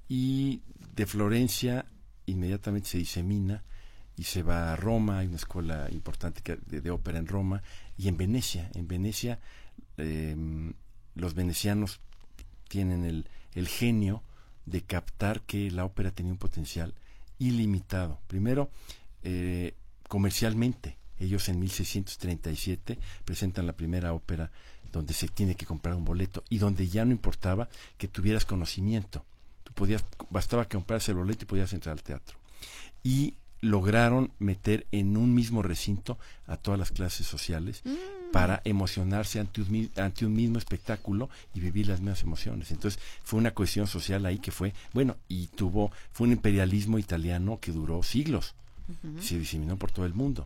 [0.08, 0.64] y
[0.96, 1.86] de Florencia
[2.30, 3.64] inmediatamente se disemina
[4.16, 7.64] y se va a Roma, hay una escuela importante de, ópera en Roma,
[7.98, 8.70] y en Venecia.
[8.74, 9.40] En Venecia
[9.98, 10.74] em,
[11.16, 12.02] los venecianos
[12.68, 14.24] tienen el, el genio
[14.66, 16.94] de captar que la ópera tenía un potencial
[17.40, 18.20] ilimitado.
[18.28, 18.70] Primero,
[19.24, 19.74] eh,
[20.08, 20.98] comercialmente.
[21.18, 24.52] Ellos en 1637 presentan la primera ópera
[24.92, 29.26] donde se tiene que comprar un boleto y donde ya no importaba que tuvieras conocimiento
[29.80, 32.38] podías, bastaba comprarse el boleto y podías entrar al teatro.
[33.02, 38.32] Y lograron meter en un mismo recinto a todas las clases sociales mm.
[38.34, 42.72] para emocionarse ante un, ante un mismo espectáculo y vivir las mismas emociones.
[42.72, 47.60] Entonces fue una cohesión social ahí que fue, bueno, y tuvo, fue un imperialismo italiano
[47.62, 48.56] que duró siglos,
[49.22, 50.46] se diseminó por todo el mundo.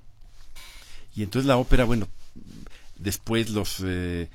[1.16, 2.08] Y entonces la ópera, bueno,
[3.00, 4.30] después los eh,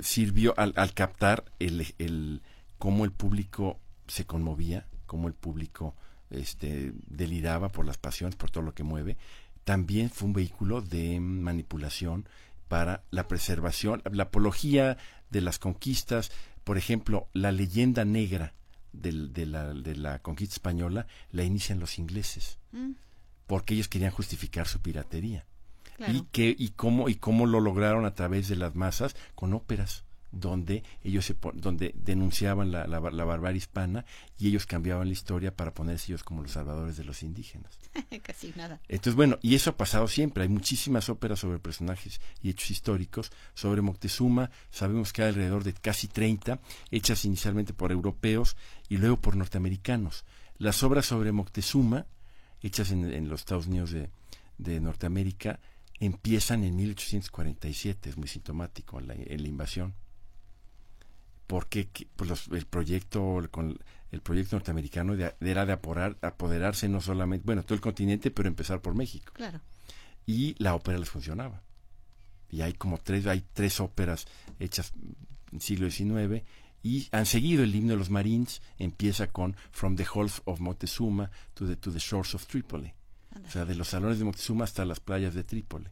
[0.00, 2.40] sirvió al, al captar el, el,
[2.78, 5.94] cómo el público se conmovía, como el público
[6.30, 9.16] este, deliraba por las pasiones, por todo lo que mueve,
[9.64, 12.26] también fue un vehículo de manipulación
[12.68, 14.96] para la preservación, la apología
[15.30, 16.32] de las conquistas,
[16.64, 18.54] por ejemplo, la leyenda negra
[18.92, 22.92] de, la, de la conquista española la inician los ingleses, mm.
[23.46, 25.46] porque ellos querían justificar su piratería.
[26.08, 30.04] Y, que, y, cómo, y cómo lo lograron a través de las masas con óperas
[30.32, 34.06] donde ellos se donde denunciaban la, la, barbarie hispana
[34.38, 37.78] y ellos cambiaban la historia para ponerse ellos como los salvadores de los indígenas.
[38.22, 38.80] Casi nada.
[38.88, 40.42] Entonces, bueno, y eso ha pasado siempre.
[40.42, 43.30] Hay muchísimas óperas sobre personajes y hechos históricos.
[43.54, 48.56] Sobre Moctezuma, sabemos que hay alrededor de casi 30, hechas inicialmente por europeos
[48.88, 50.24] y luego por norteamericanos.
[50.56, 52.06] Las obras sobre Moctezuma,
[52.62, 54.08] hechas en, los Estados Unidos de,
[54.56, 55.60] de Norteamérica,
[56.00, 59.94] empiezan en 1847, es muy sintomático en la invasión
[61.52, 61.86] porque
[62.16, 63.78] pues el proyecto con
[64.10, 68.94] el proyecto norteamericano era de apoderarse no solamente, bueno, todo el continente, pero empezar por
[68.94, 69.34] México.
[69.34, 69.60] Claro.
[70.24, 71.60] Y la ópera les funcionaba.
[72.48, 74.24] Y hay como tres, hay tres óperas
[74.60, 76.42] hechas en el siglo XIX
[76.82, 81.30] y han seguido el himno de los Marines, empieza con From the Halls of Moctezuma
[81.52, 82.94] to the, to the Shores of Tripoli.
[83.46, 85.90] O sea, de los salones de Moctezuma hasta las playas de Trípoli.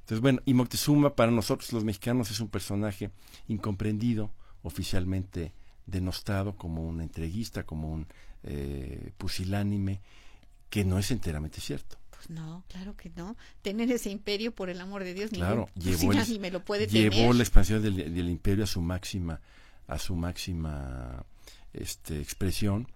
[0.00, 3.12] Entonces, bueno, y Moctezuma para nosotros los mexicanos es un personaje
[3.46, 4.32] incomprendido,
[4.68, 5.52] oficialmente
[5.86, 8.06] denostado como un entreguista, como un
[8.44, 10.00] eh, pusilánime,
[10.70, 11.96] que no es enteramente cierto.
[12.10, 13.36] Pues no, claro que no.
[13.62, 17.42] Tener ese imperio, por el amor de Dios, claro, llevó, me lo puede llevó la
[17.42, 19.40] expansión del, imperio a su máxima,
[19.86, 21.24] a su máxima
[21.72, 22.88] este, expresión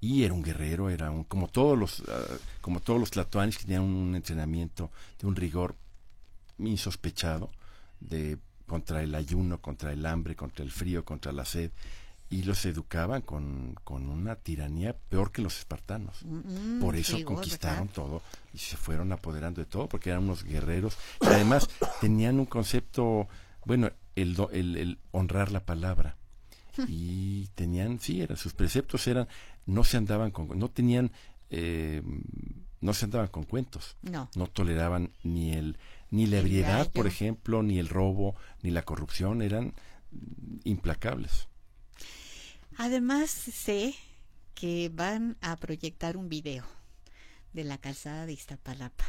[0.00, 2.24] y era un guerrero, era un, como todos los ah,
[2.60, 4.90] como todos los tlatoanis que tenían un entrenamiento
[5.20, 5.76] de un rigor
[6.58, 7.50] insospechado
[8.00, 8.36] de
[8.72, 11.70] contra el ayuno, contra el hambre, contra el frío, contra la sed,
[12.30, 16.24] y los educaban con, con una tiranía peor que los espartanos.
[16.24, 18.22] Mm, mm, Por eso conquistaron todo
[18.54, 20.96] y se fueron apoderando de todo, porque eran unos guerreros.
[21.20, 21.68] Y además
[22.00, 23.28] tenían un concepto,
[23.66, 26.16] bueno, el, el, el honrar la palabra.
[26.88, 29.28] Y tenían, sí, eran, sus preceptos eran,
[29.66, 31.12] no se andaban con, no tenían,
[31.50, 32.00] eh,
[32.80, 33.98] no se andaban con cuentos.
[34.00, 34.30] No.
[34.34, 35.76] No toleraban ni el
[36.12, 39.74] ni la ebriedad, por ejemplo, ni el robo, ni la corrupción eran
[40.62, 41.48] implacables.
[42.76, 43.94] Además, sé
[44.54, 46.64] que van a proyectar un video
[47.54, 49.06] de la calzada de Iztapalapa.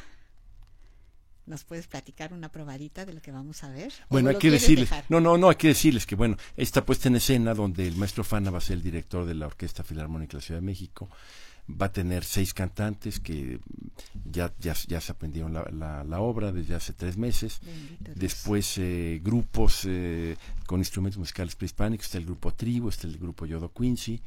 [1.46, 3.92] ¿Nos puedes platicar una probadita de lo que vamos a ver?
[4.10, 7.18] Bueno, hay que decirles, no, no, no, hay que decirles que, bueno, esta puesta en
[7.18, 10.38] escena donde el maestro Fana va a ser el director de la Orquesta Filarmónica de
[10.38, 11.10] la Ciudad de México,
[11.70, 13.60] va a tener seis cantantes que
[14.26, 17.62] ya, ya, ya se aprendieron la, la, obra desde hace tres meses.
[18.16, 23.46] Después eh, grupos eh, con instrumentos musicales prehispánicos, está el grupo Tribu, está el grupo
[23.46, 24.22] Yodo Quincy,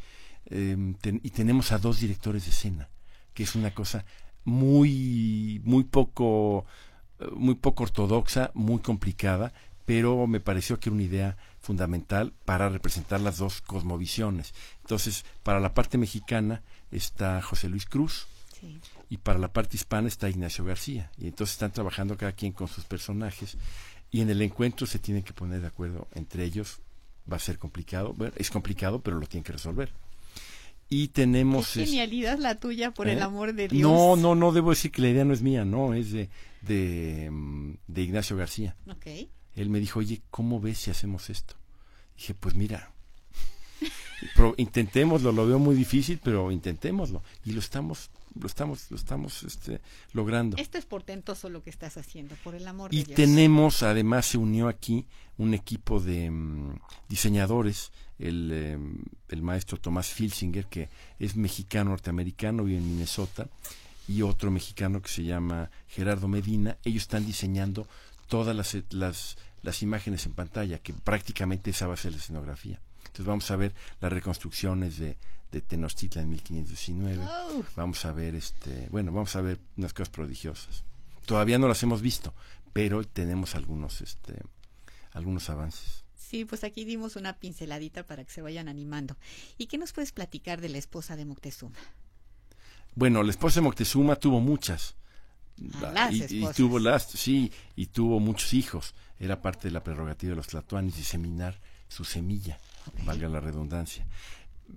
[0.46, 2.88] em, y tenemos a dos directores de escena,
[3.34, 4.04] que es una cosa
[4.44, 6.64] muy, muy poco,
[7.34, 9.52] muy poco ortodoxa, muy complicada,
[9.86, 14.52] pero me pareció que era una idea fundamental para representar las dos cosmovisiones.
[14.82, 18.26] Entonces, para la parte mexicana, está José Luis Cruz
[19.08, 21.10] y para la parte hispana está Ignacio García.
[21.16, 23.56] Y entonces están trabajando cada quien con sus personajes
[24.10, 26.80] y en el encuentro se tienen que poner de acuerdo entre ellos.
[27.30, 29.92] Va a ser complicado, es complicado, pero lo tienen que resolver.
[30.88, 31.72] Y tenemos...
[31.72, 33.22] Qué genialidad la tuya, por el ¿Eh?
[33.22, 33.82] amor de Dios.
[33.82, 36.28] No, no, no, debo decir que la idea no es mía, no, es de,
[36.62, 38.76] de, mm, de Ignacio García.
[39.56, 41.54] Él me dijo, oye, ¿cómo ves si hacemos esto?
[42.16, 42.92] Dije, pues mira,
[44.56, 47.22] intentémoslo, lo veo muy difícil, pero intentémoslo.
[47.44, 49.80] Y lo estamos, lo estamos, lo estamos este,
[50.12, 50.58] logrando.
[50.58, 53.18] Esto es portentoso lo que estás haciendo, por el amor y de Dios.
[53.18, 55.06] Y tenemos, además, se unió aquí
[55.38, 62.64] un equipo de mm, diseñadores, el, em, el maestro Tomás Filsinger, que es mexicano norteamericano,
[62.64, 63.48] vive en Minnesota,
[64.08, 66.76] y otro mexicano que se llama Gerardo Medina.
[66.84, 67.86] Ellos están diseñando
[68.26, 72.80] todas las, las, las imágenes en pantalla, que prácticamente esa va a ser la escenografía.
[72.98, 75.16] Entonces vamos a ver las reconstrucciones de,
[75.52, 77.26] de Tenochtitlan en 1519.
[77.76, 80.84] Vamos a ver, este, bueno, vamos a ver unas cosas prodigiosas.
[81.24, 82.34] Todavía no las hemos visto,
[82.72, 84.40] pero tenemos algunos, este,
[85.12, 86.04] algunos avances.
[86.14, 89.16] Sí, pues aquí dimos una pinceladita para que se vayan animando.
[89.58, 91.78] ¿Y qué nos puedes platicar de la esposa de Moctezuma?
[92.94, 94.96] Bueno, la esposa de Moctezuma tuvo muchas.
[95.58, 98.94] Y, tuvo las, sí, y tuvo muchos hijos.
[99.18, 102.58] Era parte de la prerrogativa de los tlatoanis diseminar su semilla
[103.04, 104.06] valga la redundancia.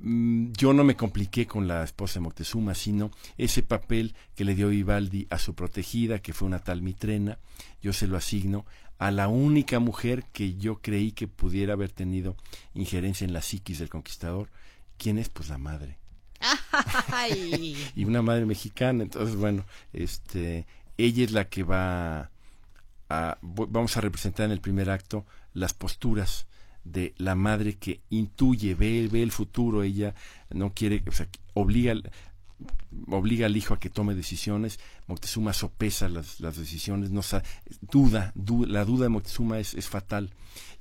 [0.01, 4.55] Mm, yo no me compliqué con la esposa de Moctezuma, sino ese papel que le
[4.55, 7.39] dio Vivaldi a su protegida, que fue una tal Mitrena,
[7.81, 8.65] yo se lo asigno
[8.97, 12.35] a la única mujer que yo creí que pudiera haber tenido
[12.73, 14.49] injerencia en la psiquis del conquistador.
[14.97, 15.29] ¿Quién es?
[15.29, 15.97] Pues la madre.
[17.95, 20.65] Y una madre mexicana, entonces bueno, este,
[20.97, 22.31] ella es la que va
[23.09, 26.47] a, vamos a representar en el primer acto las posturas
[26.83, 30.15] de la madre que intuye, ve, ve el futuro, ella
[30.49, 31.93] no quiere, o sea, obliga,
[33.07, 37.21] obliga al hijo a que tome decisiones, Moctezuma sopesa las, las decisiones, no
[37.81, 38.33] duda,
[38.67, 40.31] la duda de Moctezuma es, es fatal.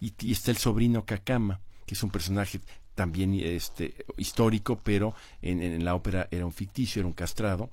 [0.00, 2.60] Y, está el sobrino Kakama, que es un personaje
[2.98, 7.70] también este, histórico, pero en, la ópera era un ficticio, era un castrado.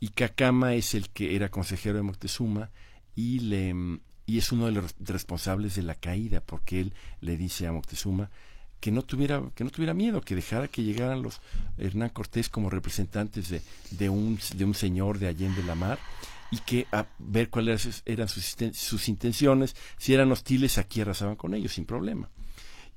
[0.00, 2.70] Y Kakama es el que era consejero de Moctezuma
[3.14, 3.74] y le,
[4.24, 8.30] y es uno de los responsables de la caída, porque él le dice a Moctezuma
[8.80, 11.42] que no tuviera, que no tuviera miedo, que dejara que llegaran los
[11.76, 13.60] Hernán Cortés como representantes de,
[13.90, 15.98] de, un, de un señor de Allende la Mar
[16.50, 21.52] y que a ver cuáles eran sus, sus intenciones, si eran hostiles, aquí arrasaban con
[21.52, 22.30] ellos sin problema.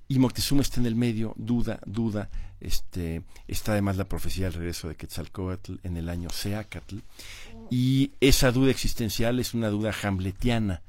[0.07, 2.29] Y Moctezuma está en el medio, duda, duda.
[2.59, 6.97] Este, está además la profecía del regreso de Quetzalcoatl en el año Seacatl.
[7.69, 10.81] Y esa duda existencial es una duda hamletiana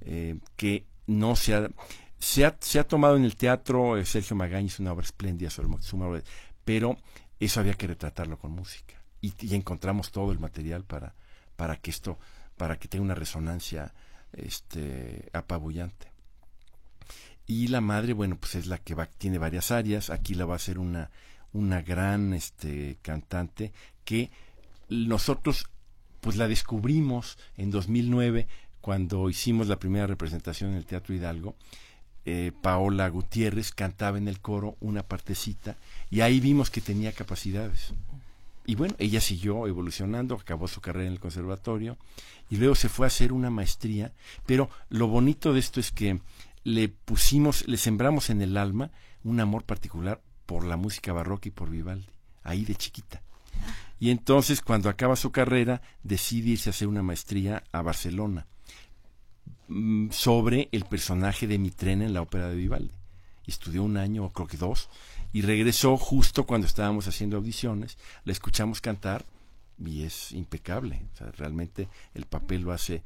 [0.00, 1.70] eh, que no se ha,
[2.18, 3.98] se ha, se ha tomado en el teatro.
[3.98, 6.22] Eh, Sergio Magañez, una obra espléndida sobre Moctezuma,
[6.64, 6.96] pero
[7.38, 8.94] eso había que retratarlo con música.
[9.20, 11.14] Y, y, encontramos todo el material para,
[11.56, 12.18] para que esto,
[12.56, 13.92] para que tenga una resonancia
[14.32, 16.11] este, apabullante.
[17.52, 20.08] Y la madre, bueno, pues es la que va, tiene varias áreas.
[20.08, 21.10] Aquí la va a ser una,
[21.52, 23.72] una gran este, cantante
[24.06, 24.30] que
[24.88, 25.66] nosotros
[26.22, 28.46] pues la descubrimos en 2009
[28.80, 31.54] cuando hicimos la primera representación en el Teatro Hidalgo.
[32.24, 35.76] Eh, Paola Gutiérrez cantaba en el coro una partecita
[36.08, 37.92] y ahí vimos que tenía capacidades.
[38.64, 41.98] Y bueno, ella siguió evolucionando, acabó su carrera en el conservatorio
[42.48, 44.12] y luego se fue a hacer una maestría.
[44.46, 46.20] Pero lo bonito de esto es que
[46.64, 48.90] le pusimos, le sembramos en el alma
[49.24, 52.08] un amor particular por la música barroca y por Vivaldi,
[52.42, 53.22] ahí de chiquita.
[53.98, 58.46] Y entonces, cuando acaba su carrera, decide irse a hacer una maestría a Barcelona
[59.68, 62.92] mm, sobre el personaje de Mitrena en la ópera de Vivaldi.
[63.46, 64.88] Estudió un año, o creo que dos,
[65.32, 67.96] y regresó justo cuando estábamos haciendo audiciones.
[68.24, 69.24] La escuchamos cantar
[69.78, 71.02] y es impecable.
[71.14, 73.02] O sea, realmente el papel lo hace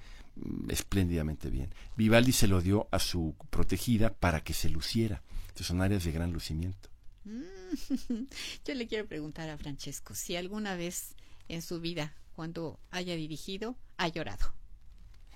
[0.68, 1.72] espléndidamente bien.
[1.97, 5.22] Vivaldi se lo dio a su protegida para que se luciera.
[5.43, 6.89] Entonces son áreas de gran lucimiento.
[7.24, 8.24] Mm,
[8.64, 11.14] yo le quiero preguntar a Francesco si alguna vez
[11.49, 14.53] en su vida, cuando haya dirigido, ha llorado.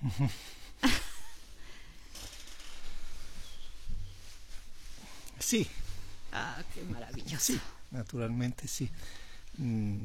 [5.41, 5.67] Sí.
[6.33, 7.55] Ah, qué maravilloso.
[7.55, 8.89] Sí, naturalmente sí.
[9.57, 9.97] Mm,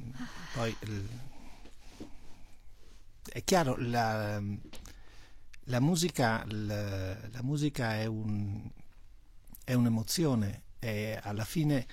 [0.81, 1.09] il,
[3.29, 4.41] è chiaro, la,
[5.65, 8.69] la musica, la, la musica è, un,
[9.63, 11.87] è, un'emozione e alla fine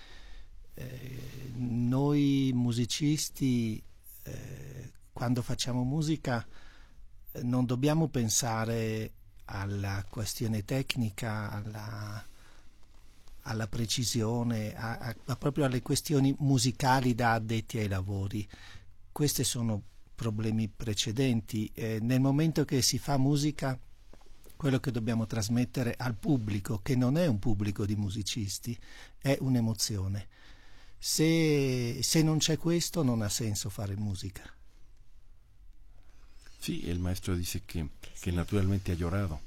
[0.75, 3.83] eh, noi musicisti
[4.25, 6.47] eh, quando facciamo musica
[7.33, 9.13] eh, non dobbiamo pensare
[9.47, 12.25] alla questione tecnica, alla,
[13.43, 18.49] alla precisione, a, a, proprio alle questioni musicali da addetti ai lavori.
[19.11, 19.83] Queste sono
[20.15, 21.71] problemi precedenti.
[21.75, 23.79] Eh, nel momento che si fa musica,
[24.57, 28.79] quello che dobbiamo trasmettere al pubblico, che non è un pubblico di musicisti,
[29.19, 30.29] è un'emozione.
[30.99, 34.43] Se, se non c'è questo non ha senso fare musica.
[36.61, 37.89] Sí, el maestro dice que,
[38.21, 39.41] que naturalmente ha llorado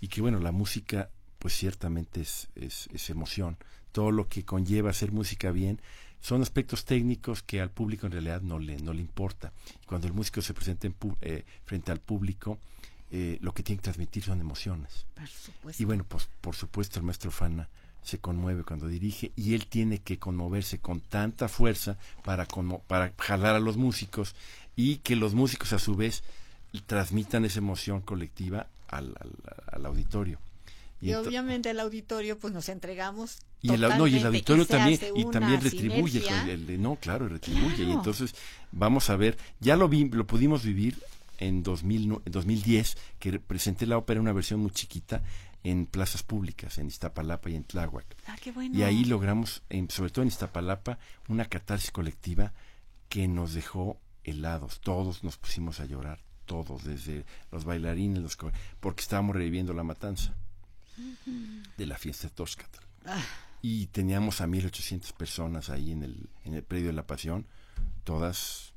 [0.00, 1.10] y que bueno, la música
[1.40, 3.56] pues ciertamente es, es, es emoción.
[3.90, 5.80] Todo lo que conlleva hacer música bien
[6.20, 9.52] son aspectos técnicos que al público en realidad no le, no le importa.
[9.86, 12.58] Cuando el músico se presenta en eh, frente al público,
[13.10, 15.06] eh, lo que tiene que transmitir son emociones.
[15.78, 17.68] Y bueno, pues por supuesto el maestro Fana
[18.02, 22.46] se conmueve cuando dirige y él tiene que conmoverse con tanta fuerza para,
[22.86, 24.34] para jalar a los músicos
[24.76, 26.22] y que los músicos a su vez
[26.86, 29.14] transmitan esa emoción colectiva al,
[29.72, 30.38] al auditorio.
[31.00, 33.38] Y, obviamente el auditorio, pues nos entregamos.
[33.62, 37.84] Y el, no, y el auditorio también, y también retribuye, el, no, claro, retribuye.
[37.84, 38.34] Y entonces,
[38.72, 40.98] vamos a ver, ya lo vi, lo pudimos vivir
[41.38, 45.22] en, 2000, en 2010, que presenté la ópera en una versión muy chiquita
[45.62, 48.06] en plazas públicas, en Iztapalapa y en Tláhuac.
[48.26, 48.76] Ah, qué bueno.
[48.78, 50.98] Y ahí logramos, sobre todo en Iztapalapa,
[51.28, 52.52] una catarsis colectiva
[53.08, 54.80] que nos dejó helados.
[54.80, 58.38] Todos nos pusimos a llorar, todos, desde los bailarines, los
[58.80, 60.34] porque estábamos reviviendo la matanza
[61.76, 62.44] de la fiesta de
[63.06, 63.22] Ah.
[63.62, 67.46] Y teníamos a 1800 personas ahí en el, en el predio de la Pasión,
[68.04, 68.70] todas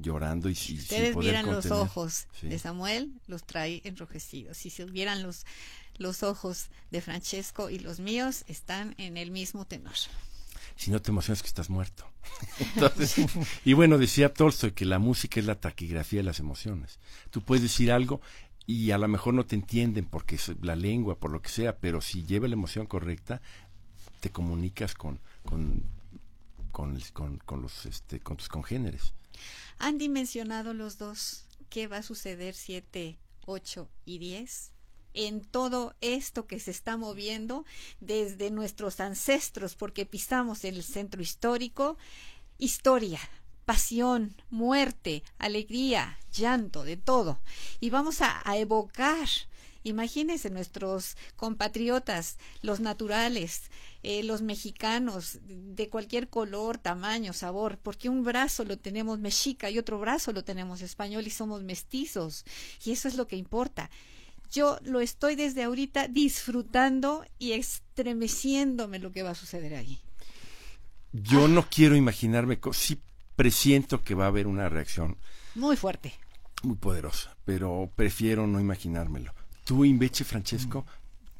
[0.00, 4.56] llorando y si, ustedes vieran los ojos de Samuel los trae enrojecidos.
[4.56, 5.44] Si se vieran los
[5.98, 9.94] los ojos de Francesco y los míos están en el mismo tenor.
[10.76, 12.08] Si no te emocionas que estás muerto.
[13.64, 16.98] Y bueno decía Tolstoy que la música es la taquigrafía de las emociones.
[17.30, 18.20] Tú puedes decir algo
[18.68, 21.78] y a lo mejor no te entienden porque es la lengua, por lo que sea,
[21.78, 23.40] pero si lleva la emoción correcta,
[24.20, 25.82] te comunicas con, con,
[26.70, 27.00] con,
[27.46, 29.14] con, los, este, con tus congéneres.
[29.78, 34.72] ¿Han dimensionado los dos qué va a suceder 7, 8 y 10?
[35.14, 37.64] en todo esto que se está moviendo
[37.98, 41.96] desde nuestros ancestros, porque pisamos el centro histórico,
[42.58, 43.18] historia,
[43.68, 47.38] pasión, muerte, alegría, llanto, de todo.
[47.80, 49.28] Y vamos a, evocar,
[49.82, 53.64] imagínense nuestros compatriotas, los naturales,
[54.02, 59.78] eh, los mexicanos, de cualquier color, tamaño, sabor, porque un brazo lo tenemos mexica y
[59.78, 62.46] otro brazo lo tenemos español y somos mestizos.
[62.86, 63.90] Y eso es lo que importa
[64.50, 70.00] yo lo estoy desde ahorita disfrutando y estremeciéndome lo que va a suceder ahí.
[71.12, 72.98] Yo no quiero imaginarme, sí
[73.38, 75.16] presiento que va a haber una reacción.
[75.54, 76.12] Muy fuerte.
[76.64, 79.32] Muy poderosa, pero prefiero no imaginármelo.
[79.62, 80.84] Tu invece, Francesco,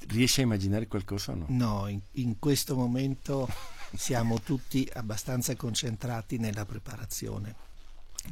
[0.06, 1.46] riesci a immaginare qualcosa o no?
[1.48, 3.48] No, in, in questo momento
[3.96, 7.66] siamo tutti abbastanza concentrati nella preparazione.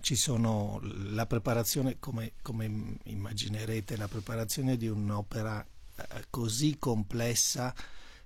[0.00, 0.78] Ci sono
[1.10, 5.60] la preparazione, come, come immaginerete, la preparazione di un'opera
[5.96, 7.74] eh, così complessa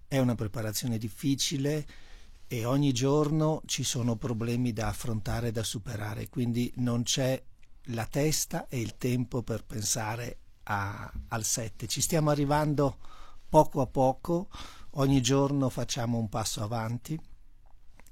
[0.07, 1.87] è una preparazione difficile
[2.53, 7.41] e ogni giorno ci sono problemi da affrontare da superare, quindi non c'è
[7.91, 11.87] la testa e il tempo per pensare a, al 7.
[11.87, 12.97] Ci stiamo arrivando
[13.49, 14.49] poco a poco,
[14.95, 17.17] ogni giorno facciamo un passo avanti,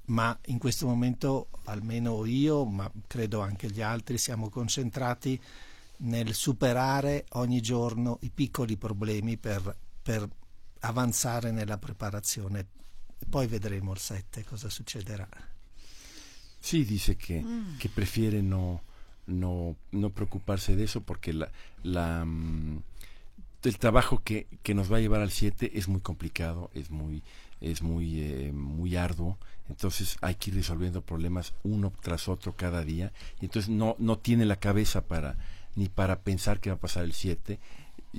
[0.05, 5.37] ma in questo momento almeno io, ma credo anche gli altri, siamo concentrati
[5.97, 10.25] nel superare ogni giorno i piccoli problemi per, per
[10.79, 12.78] avanzare nella preparazione.
[13.29, 15.27] Poi vedremo il 7 cosa succederà.
[16.59, 17.77] Sí, dice que, mm.
[17.77, 18.81] que prefiere no,
[19.27, 21.49] no, no preocuparse de eso porque la,
[21.83, 22.81] la, mm,
[23.63, 27.23] el trabajo que, que nos va a llevar al 7 es muy complicado, es muy,
[27.61, 29.37] es muy, eh, muy arduo,
[29.69, 34.17] entonces hay que ir resolviendo problemas uno tras otro cada día, y entonces no, no
[34.17, 35.37] tiene la cabeza para
[35.75, 37.59] ni para pensar que va a pasar el 7,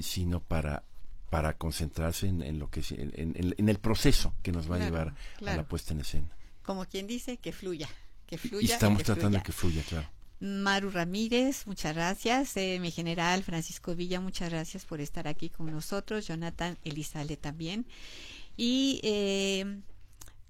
[0.00, 0.82] sino para
[1.30, 4.82] para concentrarse en, en lo que en, en, en, el proceso que nos va claro,
[4.82, 5.54] a llevar claro.
[5.54, 6.28] a la puesta en escena.
[6.62, 7.88] Como quien dice, que fluya,
[8.26, 8.68] que fluya.
[8.68, 10.08] Y estamos que tratando de que fluya, claro.
[10.40, 12.56] Maru Ramírez, muchas gracias.
[12.56, 16.26] Eh, mi general Francisco Villa, muchas gracias por estar aquí con nosotros.
[16.26, 17.86] Jonathan Elizalde también.
[18.56, 19.82] Y eh,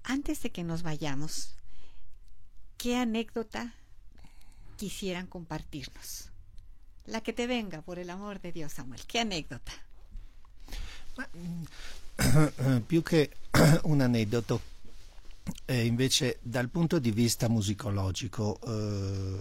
[0.03, 1.55] antes de que nos vayamos,
[2.77, 3.75] ¿qué anécdota
[4.77, 6.31] quisieran compartirnos?
[7.05, 9.01] La que te venga, por el amor de Dios, Samuel.
[9.05, 9.73] ¿Qué anécdota?
[11.15, 13.31] Ma, più che
[13.83, 14.61] un aneddoto,
[15.65, 19.39] eh, invece dal punto di vista musicologico, eh,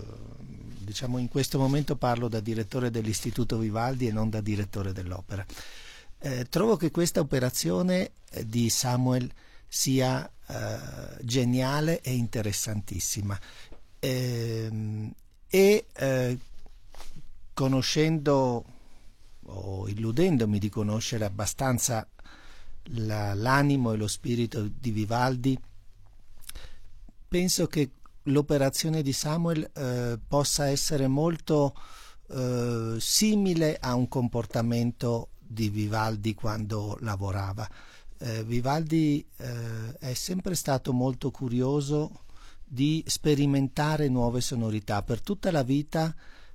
[0.78, 5.44] diciamo in questo momento parlo da direttore dell'Istituto Vivaldi e non da direttore dell'opera.
[6.18, 8.12] Eh, trovo che questa operazione
[8.44, 9.30] di Samuel
[9.66, 10.78] sia eh,
[11.22, 13.38] geniale e interessantissima.
[14.00, 15.12] Ehm,
[15.48, 16.38] e eh,
[17.54, 18.64] conoscendo
[19.52, 22.06] o illudendomi di conoscere abbastanza
[22.94, 25.58] la, l'animo e lo spirito di Vivaldi,
[27.28, 27.90] penso che
[28.24, 31.74] l'operazione di Samuel eh, possa essere molto
[32.28, 37.68] eh, simile a un comportamento di Vivaldi quando lavorava.
[38.18, 42.24] Eh, Vivaldi eh, è sempre stato molto curioso
[42.64, 45.02] di sperimentare nuove sonorità.
[45.02, 46.14] Per tutta la vita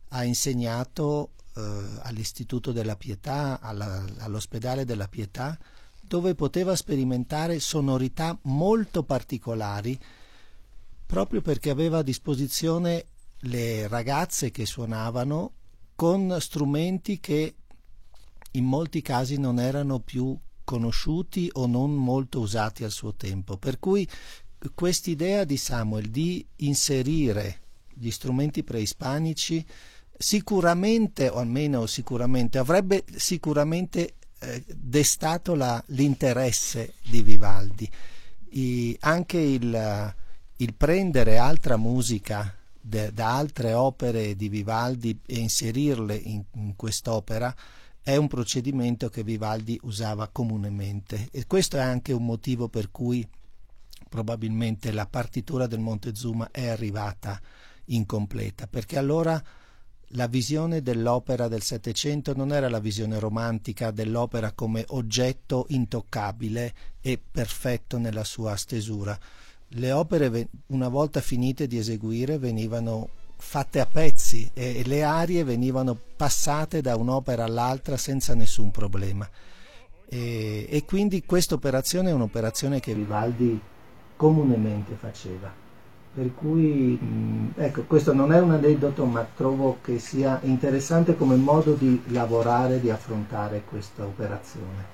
[0.10, 1.62] ha insegnato eh,
[2.04, 5.58] all'Istituto della Pietà, alla, all'ospedale della Pietà,
[6.02, 10.00] dove poteva sperimentare sonorità molto particolari
[11.06, 13.06] proprio perché aveva a disposizione
[13.40, 15.52] le ragazze che suonavano
[15.96, 17.56] con strumenti che
[18.52, 23.58] in molti casi non erano più conosciuti o non molto usati al suo tempo.
[23.58, 24.08] Per cui
[24.74, 27.62] quest'idea di Samuel di inserire
[27.94, 29.66] gli strumenti preispanici
[30.18, 37.90] sicuramente, o almeno sicuramente, avrebbe sicuramente eh, destato la, l'interesse di Vivaldi.
[38.52, 40.14] I, anche il,
[40.58, 47.54] il, prendere altra musica de, da altre opere di Vivaldi e inserirle in, in quest'opera
[48.02, 53.28] è un procedimento che Vivaldi usava comunemente e questo è anche un motivo per cui
[54.08, 57.42] probabilmente la partitura del Montezuma è arrivata
[57.86, 59.44] incompleta, perché allora
[60.10, 67.20] la visione dell'opera del Settecento non era la visione romantica dell'opera come oggetto intoccabile e
[67.20, 69.18] perfetto nella sua stesura.
[69.70, 75.98] Le opere, una volta finite di eseguire, venivano fatte a pezzi e, le arie venivano
[76.16, 79.30] passate da un'opera all'altra senza nessun problema.
[80.08, 83.60] E, e quindi questa operazione è un'operazione che Vivaldi
[84.16, 85.65] comunemente faceva.
[86.16, 86.98] Per cui,
[87.58, 92.80] ecco, questo non è un aneddoto, ma trovo che sia interessante come modo di lavorare,
[92.80, 94.94] di affrontare questa operazione.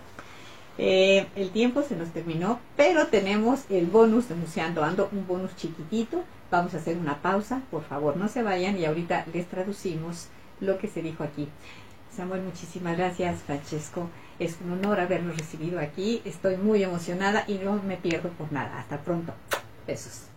[0.79, 6.23] Eh, el tiempo se nos terminó, pero tenemos el bonus Museando Ando, un bonus chiquitito.
[6.49, 10.27] Vamos a hacer una pausa, por favor, no se vayan y ahorita les traducimos
[10.59, 11.47] lo que se dijo aquí.
[12.15, 14.09] Samuel, muchísimas gracias, Francesco.
[14.39, 16.23] Es un honor habernos recibido aquí.
[16.25, 18.79] Estoy muy emocionada y no me pierdo por nada.
[18.79, 19.33] Hasta pronto.
[19.85, 20.30] Besos.